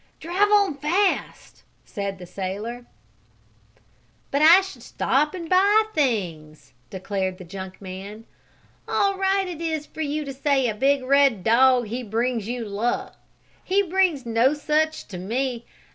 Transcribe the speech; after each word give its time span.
"Drive 0.19 0.51
on, 0.51 0.77
fast!" 0.77 1.61
said 1.85 2.17
the 2.17 2.25
sailor. 2.25 2.87
"But 4.31 4.41
I 4.41 4.61
should 4.61 4.77
must 4.77 4.87
stop 4.87 5.35
and 5.35 5.47
buy 5.47 5.83
things!" 5.93 6.73
declared 6.89 7.37
the 7.37 7.43
junk 7.43 7.79
man. 7.79 8.25
"All 8.87 9.15
right 9.15 9.47
it 9.47 9.61
is 9.61 9.85
for 9.85 10.01
you 10.01 10.25
to 10.25 10.33
say 10.33 10.67
a 10.67 11.05
red 11.05 11.43
dog 11.43 11.85
he 11.85 12.01
brings 12.01 12.47
you 12.47 12.65
luck. 12.65 13.15
He 13.63 13.83
brings 13.83 14.25
no 14.25 14.55
such 14.55 15.07
to 15.09 15.19
me. 15.19 15.65